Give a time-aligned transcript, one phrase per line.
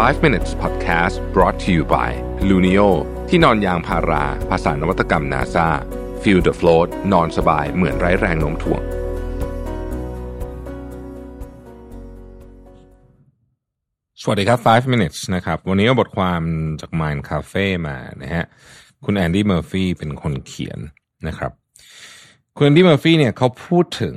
[0.00, 2.10] 5 minutes podcast brought to you by
[2.48, 2.88] Luno
[3.28, 5.68] ที่นอนยางพารา ผสานนวัตกรรม NASA
[6.22, 8.82] feel the float นอนสบายเหมือนไร้แรงโน้มถ่วง
[14.22, 16.42] สวัสดีครับ 5 minutes นะครับ วันนี้เอาบทความ
[16.80, 18.44] จาก Mind Cafe มานะฮะ
[19.04, 20.78] คุณแอนดี้เมอร์ฟี่เป็นคนเขียน
[21.26, 21.52] นะครับ
[22.56, 24.16] คุณแอนดี้เมอร์ฟี่เนี่ยเขาพูดถึง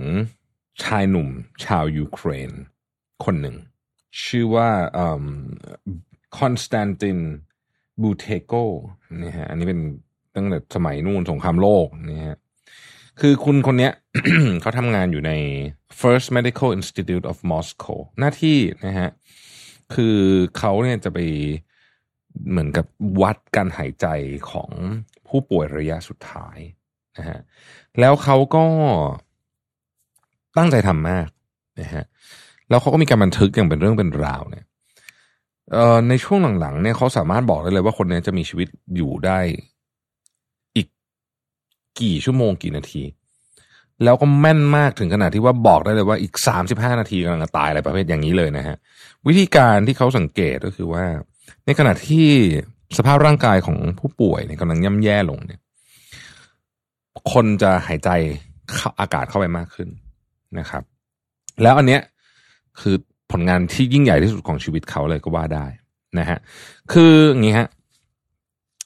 [0.83, 1.27] ชายหนุ่ม
[1.65, 2.51] ชาวยูเครน
[3.25, 3.57] คนหนึ่ง
[4.23, 4.69] ชื่อว่า
[6.37, 7.19] คอนสแตนติน
[8.01, 8.53] บูเทโก
[9.21, 9.79] นี่ฮะอันนี้เป็น
[10.35, 12.39] ตั้งแต่สมัยนู่นสงครามโลกนี่ฮะ
[13.19, 13.93] คือคุณคนเนี้ย
[14.61, 15.31] เขาทำงานอยู่ใน
[16.01, 19.09] First Medical Institute of Moscow หน้าที่นะฮะ
[19.93, 20.17] คือ
[20.57, 21.19] เขาเนี่ยจะไป
[22.49, 22.85] เหมือนกับ
[23.21, 24.07] วัดการหายใจ
[24.51, 24.69] ของ
[25.27, 26.57] ผู้ป่วยระยะสุดท้าย
[27.17, 27.39] นะฮะ
[27.99, 28.65] แล้วเขาก็
[30.57, 31.27] ตั้งใจทำมาก
[31.81, 32.03] นะฮะ
[32.69, 34.65] แล้วเขาก็มีการบันทึกอย่างเป็นเรื่องเป็นราวเนี่ย
[36.09, 39.39] ในช่วงหลังๆเนี่ยเขาสามารถบอกได้เลยว่าคนนี้จะมีชีวิตอยู่ได้
[40.75, 40.87] อีก
[42.01, 43.03] กี่ชั่วโมงกี่นาที
[44.03, 48.75] แล้วก็แม่นมากถึงขนาดที่ว่าบอกได้เลยว่าอีกสามสิบห้านาทีกำลังจะตายอะไรประเภทอย่างนี้เลยนะฮะ
[49.27, 51.05] วิธีการที่เขาสังเกตก็คือว่า
[51.65, 52.27] ในขณะที่
[52.97, 55.59] สภาพร่างกายของผู้ป่วยเนี่ยกำลังย่ำแย่ลงเนี่ย
[57.31, 58.09] คนจะหายใจ
[58.99, 59.89] อากาศเข้าไปมากขึ้น
[60.59, 60.83] นะครับ
[61.63, 62.01] แล้วอันเนี้ย
[62.81, 62.95] คือ
[63.31, 65.65] ผลงานที่ยิ่งใหญ่ที่สุดของชีวิตเขาเลยก็ว่าได้
[66.19, 66.37] นะฮะ
[66.93, 67.69] คืออย่างนี้ฮะ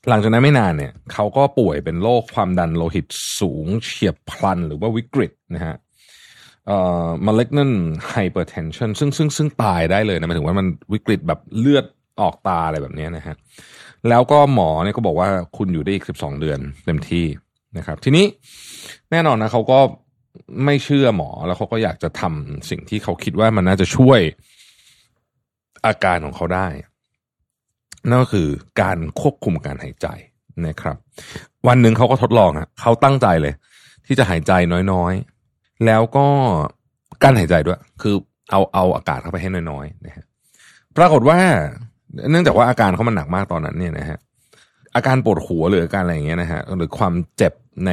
[0.09, 3.05] หลังจากนั้นไม่นานเนี่ยเขาก็ป่วยเป็นโรคความดันโลหิต
[3.39, 5.75] สูงเฉียบพลันหรือว่าวิกฤตนะฮะ
[6.67, 7.75] เอ่อ malignant
[8.13, 11.85] hypertension ซึ่งซึ่งซึ่งตายได้เลยนะหมายถึงว่ามันวิกฤตแบบเลือด
[12.21, 13.35] ออกตาอะไรแบบนี้นะฮะ
[14.09, 17.25] แล้วก็หมอเนี่ยก็บอกว่าคุณอยู่ได้อีกสิบสองเดือนเต็มที่
[17.77, 18.25] นะครับ ทีนี้
[19.11, 19.79] แน่นอนนะเขาก็
[20.65, 24.19] ไม่เชื่อหมอแล้วเขาก็อยากจะทำสิ่งที่เขาคิดว่ามันน่าจะช่วย
[25.85, 26.67] อาการของเขาได้
[28.07, 28.47] นั่นก็คือ
[28.81, 30.07] การควบคุมการหายใจ
[30.67, 30.97] นะครับ
[31.67, 33.53] วันหนึ่งเขาก็ทดลองฮะเขาตั้งใจเลย
[34.05, 34.51] ที่จะหายใจ
[34.91, 36.27] น้อยๆ แล้วก็
[37.23, 38.15] การหายใจด้วย คือ
[38.49, 40.25] เอาเอาอากาศเข้าไปให้น้อยๆนะฮะ
[40.97, 41.39] ปรากฏว่า
[42.29, 44.19] เนื่องจากว่าอาการเขามันหนักมากตอนนั้นเนี่ยนะฮะ
[44.95, 47.53] อาการปวดหัวหรืออาการอะไรอย่างเงี้ยนะฮะหรือความเจ็บ
[47.85, 47.91] ใน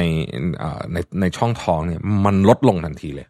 [0.93, 3.27] ในในช่องท้องเนี่ยมันลดลงทันทีเลย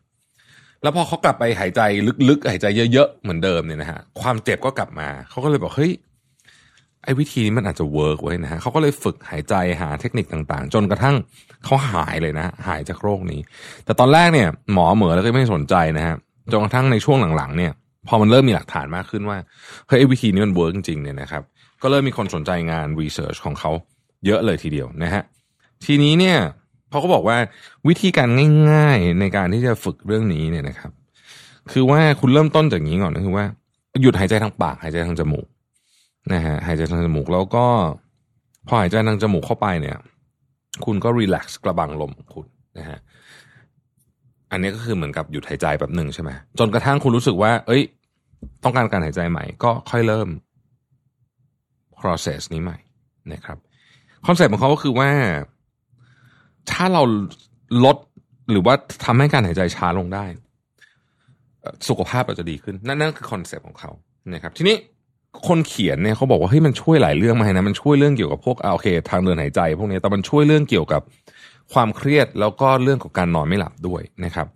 [0.81, 1.81] แล้วพอเขากลับไปหายใจ
[2.29, 5.94] ลึกๆ หายใจเยอะๆ เหมือนเดิมเนี่ยนะฮะความเจ็บก็กลับมา เขาก็เลยบอกเฮ้ย
[7.03, 11.16] ไอ้วิธีนี้มันอาจจะ work เว้ยนะฮะเขาก็เลยฝึกหายใจหาเทคนิคต่างๆ จนกระทั่ง
[11.66, 13.41] เขาหายเลยนะ หายจากโรคนี้
[13.85, 16.16] แต่ตอนแรกเนี่ย หมอเมินแล้วก็ไม่สนใจนะฮะ
[16.51, 17.72] จนกระทั่งในช่วงหลังๆเนี่ย
[18.07, 19.38] พอมันเริ่มมีหลักฐานมากขึ้นว่า
[19.88, 21.44] เฮ้ยไอ้วิธีนี้มัน work จริงๆเนี่ยนะครับ
[21.81, 23.71] ก็เริ่มมีคนสนใจงาน research ของเขา
[24.25, 25.23] เยอะเลยทีเดียวนะฮะ
[25.85, 26.38] ทีนี้เนี่ย
[26.89, 27.38] เขาก็บอกว่า
[27.88, 28.29] วิธีการ
[28.71, 30.91] ง่าย ๆในการที่จะฝึกเรื่องนี้เนี่ยนะครับ
[31.71, 33.45] คือว่าคุณเริ่มต้นจากนี้ก่อนก็คือว่า
[34.01, 35.47] หยุดหายใจทางปากหายใจทางจมูก
[36.33, 37.65] นะฮะหายใจทางจมูกแล้วก็
[38.67, 39.97] พอหายใจทางจมูกเข้าไปเนี่ย
[40.85, 42.45] คุณก็ relax กระบังลมของคุณ
[42.77, 42.99] นะฮะ
[44.51, 47.83] อันนี้ก็คือเหมือนกับหยุดหายใจแบบหนึ่งใช่ไหมจนกระทั่งคุณรู้สึกว่า เอ้ย
[48.63, 50.27] ต้องการการหายใจใหม่ ก็ค่อยเริ่ม
[52.01, 52.77] process นี้ใหม่
[53.33, 53.57] นะครับ
[54.27, 55.09] concept ของเขาก็คือว่า
[56.71, 57.03] ถ้าเรา
[57.85, 57.97] ลด
[58.51, 58.75] หรือว่า
[59.05, 60.25] ทำให้การหายใจช้าลงได้
[61.89, 63.91] สุขภาพเราจะดีขึ้น นั่นนั่นคือ concept ของเขา
[64.33, 64.75] นะครับ ทีนี้
[65.47, 71.01] คนเขียนเนี่ยเขาบอกว่าเฮ้ยมันช่วยหลายเรื่องมานะมันช่วยเรื่องเกี่ยวกับพวกโอเค ทางเดินหายใจ พวกนี้แต่มันช่วยเรื่องเกี่ยวกับ
[71.73, 74.47] ความเครียดแล้วก็เรื่องของการนอนไม่หลับด้วยนะครับ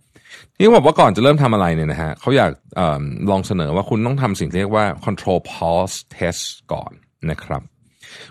[0.56, 2.80] ที่บอกว่าก่อนจะเริ่มทำอะไรเนี่ยนะฮะเขาอยากอ
[3.30, 6.92] ลองเสนอว่าคุณต้องทำสิ่งที่เรียกว่า control pulse test ก่อน
[7.30, 7.62] นะครับ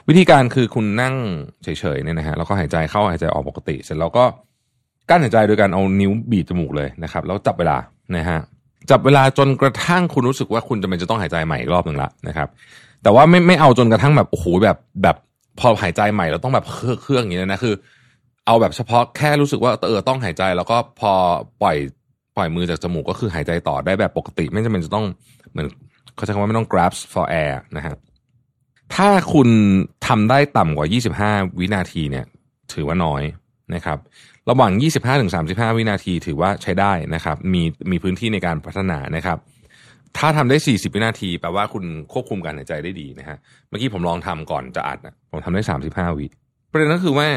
[0.08, 1.16] วิธีการคือคุณนั่ง
[1.64, 4.24] เฉยๆเนี่ยนะฮะแล้วก็หายใจเข้าหายใจออกปกติ เสร็จแล้วก็
[5.10, 7.78] กั้นหายใจโดยการเอานิ้วบีบจมูกเลยนะครับ แล้วจับเวลา
[8.16, 8.40] นะฮะ
[8.90, 12.48] จับเวลาจนกระทั่งคุณรู้สึกว่าคุณจะเป็นจะต้องหายใจใหม่อีกรอบหนึ่งละนะครับ
[13.04, 15.16] แต่ว่าไม่ไม่เอาจนกระทั่งแบบโอ้โหแบบแบบ
[15.60, 17.76] พอหายใจใหม่เราต้องแบบเครื่องเครื่องอย่างนี้นะคือ
[18.46, 21.12] เอาแบบเฉพาะแค่รู้สึกว่าเออต้องหายใจ แล้วก็พอ
[21.62, 21.78] ปล่อย
[22.38, 25.06] ปล่อยมือจากจมูกก็คือหายใจต่อได้แบบปกติ ไม่จำเป็นจะต้อง
[25.52, 25.68] เหมือน
[26.16, 27.96] เขาใช้คำว่าไม่ต้อง grasp for air นะฮะ
[28.96, 29.50] ถ้าคุณ
[30.08, 30.88] ทำได้ต่ำกว่า
[31.26, 32.26] 25 วินาทีเนี่ย
[32.74, 33.24] ถือว่าน้อย
[33.76, 33.98] นะครับ
[34.50, 39.38] ระหว่าง 25ถึง35 วินาทีถือว่าใช้ได้นะครับ มีมีพื้นที่ในการพัฒนานะครับ
[40.18, 41.84] ถ้าทำได้ 40 วินาทีแปลว่าคุณ
[42.14, 43.38] ควบคุมการหายใจได้ดีนะฮะ
[43.70, 45.62] เมื่อกี้ผมลองทำก่อนจะอัดนะผมทำได้
[45.92, 46.28] 35 วิ
[46.72, 47.28] ประเด็นก็คือว่า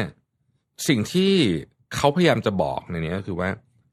[0.87, 1.33] สิ่งที่
[1.95, 3.49] เขาพยายามจะบอกในนี้ก็คือว่า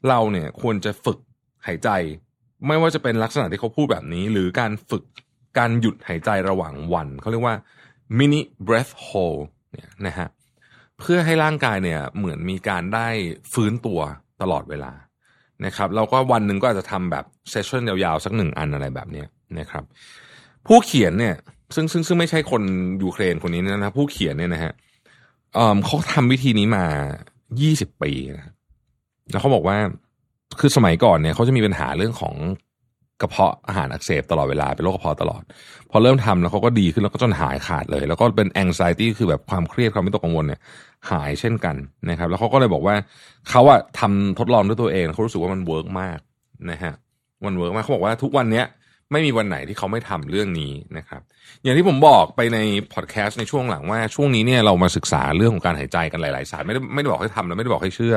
[0.08, 1.18] เราเนี่ยควรจะฝึก
[1.66, 1.88] หายใจ
[2.66, 5.02] ไม่ว่าจะเป็นลักษณะที่เขาพูดแบบนี้ หรือการฝึก
[5.58, 7.56] การหยุดหายใจระหว่างวัน เขาเรียกว่า
[8.18, 9.40] mini breath hold
[9.72, 10.28] เนี่ยนะฮะ
[10.98, 13.08] เพื่อให้ร่างกายเนี่ยเหมือนมีการได้
[13.52, 14.00] ฟื้นตัว
[14.42, 14.92] ตลอดเวลา
[15.66, 19.24] นะครับแล้วก็วันหนึ่งก็อาจจะทำแบบเซสชั่นยาวๆ สักหนึ่งอันอะไรแบบนี้
[19.58, 19.84] นะครับ
[20.66, 21.34] ผู้เขียนเนี่ย
[21.74, 22.62] ซึ่งซึ่งซึ่งไม่ใช่คน
[23.02, 24.72] ยูเครนคนนี้นะผู้เขียนเนี่ยนะฮะ
[25.54, 26.84] เเขาทำวิธีนี้มา
[27.60, 28.52] ยี่สิบปีนะ
[29.30, 29.76] แล้วเขาบอกว่า
[30.60, 32.34] คือสมัยก่อนเนี่ยเขาจะมีปัญหาเรื่องของ
[33.22, 35.42] กระเพาะอาหารอักเสบตลอดเวลาเป็นโรคกระเพาะตลอด
[35.90, 40.60] พอเริ่มทำแล้วเขาก็ดีขึ้นแล้วก็จนหายขาดเลย แล้วก็เป็น anxiety คือแบบความเครียดความวิตกกังวลเนี่ย
[41.10, 41.76] หายเช่นกัน
[42.10, 42.94] นะครับ แล้วเขาก็เลยบอกว่า
[43.50, 46.18] เขาอะทำทดลองด้วยตัวเองเขารู้สึกว่ามัน work มาก
[46.70, 46.94] นะฮะ
[47.46, 48.66] มัน work มากเขาบอกว่าทุกวันเนี้ย
[49.12, 51.20] ไม่มีวันไหนที่เขาไม่ทำเรื่องนี้นะครับ
[51.62, 52.58] อย่างที่ผมบอกไปใน
[52.94, 58.16] พอดแคสต์ในช่วงหลังว่าช่วงนี้เนี่ยเรามาศึกษาเรื่องของการหายใจกันหลายๆศาสตร์ไม่ได้ไม่ได้บอกให้ทำแล้วไม่ได้บอกให้เชื่อ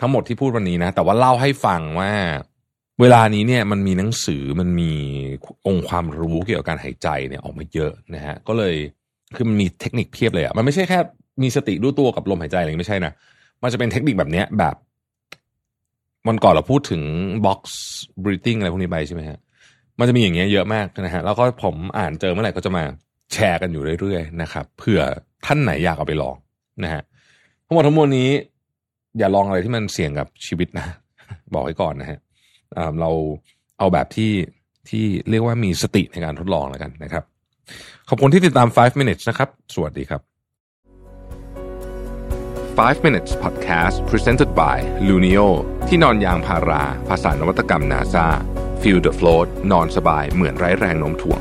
[0.00, 2.12] ทั้งหมดที่พูดวันนี้นะ แต่ว่าเล่าให้ฟังว่า
[3.00, 4.92] เวลานี้เนี่ยมันมีหนังสือมันมี
[5.66, 8.74] องค์ความรู้เกี่ยวกับการหายใจเนี่ยออกมาเยอะนะฮะก็เลย
[9.36, 10.98] คือมันมีเทคนิคเพียบเลยอะมันไม่ใช่แค่
[11.42, 13.12] มีสติรู้ตัวกับลมหายใจอะไรไม่ใช่นะ
[13.62, 14.74] มันจะเป็นเทคนิคแบบเนี้ยแบบ
[16.28, 17.02] วันก่อนเราพูดถึง
[17.46, 17.60] box
[18.24, 19.38] breathing อะไรพวกนี้ไปใช่ไหมฮะ
[19.98, 22.84] มันจะมีอย่างเงี้ยเยอะมากนะฮะแล้วก็ผมอ่านเจอเมื่อไหร่ก็จะมา
[23.32, 25.00] แชร์กันอยู่เรื่อยๆนะครับเผื่อ
[25.46, 26.36] ท่านไหนอยากเอาไปลอง
[26.84, 27.02] นะฮะ
[27.66, 28.28] ทั้งหมดทั้งมวลนี้
[29.18, 30.86] อย่าลองอะไรที่มันเสี่ยงกับชีวิตนะ
[31.54, 32.18] บอกไว้ก่อนนะฮะ
[33.00, 33.10] เรา
[33.78, 34.32] เอาแบบที่
[34.88, 37.24] ที่เรียกว่ามีสติในการทดลองแล้วกันนะครับ
[38.08, 40.20] ขอบคุณที่ติดตาม 5 minutes นะครับ สวัสดีครับ
[42.78, 44.78] 5 minutes podcast presented by
[45.08, 45.48] Luno
[45.88, 48.26] ที่นอนยางพารา ภาษานวัตกรรม NASA
[48.80, 51.40] feel the float นอนสบายเหมือนไร้แรงโน้มถ่วง